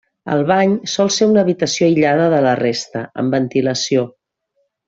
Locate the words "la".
2.49-2.57